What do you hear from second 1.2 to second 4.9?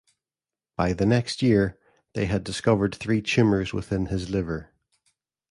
year, they had discovered three tumors within his liver.